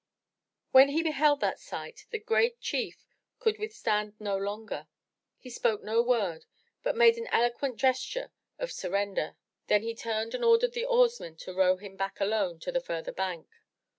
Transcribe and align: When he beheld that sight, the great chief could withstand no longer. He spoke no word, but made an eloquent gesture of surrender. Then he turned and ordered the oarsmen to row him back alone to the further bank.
When 0.71 0.89
he 0.89 1.03
beheld 1.03 1.41
that 1.41 1.59
sight, 1.59 2.07
the 2.09 2.17
great 2.17 2.59
chief 2.59 3.05
could 3.37 3.59
withstand 3.59 4.15
no 4.19 4.35
longer. 4.35 4.87
He 5.37 5.51
spoke 5.51 5.83
no 5.83 6.01
word, 6.01 6.45
but 6.81 6.95
made 6.97 7.17
an 7.19 7.27
eloquent 7.31 7.75
gesture 7.75 8.31
of 8.57 8.71
surrender. 8.71 9.35
Then 9.67 9.83
he 9.83 9.93
turned 9.93 10.33
and 10.33 10.43
ordered 10.43 10.73
the 10.73 10.85
oarsmen 10.85 11.35
to 11.41 11.53
row 11.53 11.77
him 11.77 11.97
back 11.97 12.19
alone 12.19 12.57
to 12.61 12.71
the 12.71 12.81
further 12.81 13.11
bank. 13.13 13.47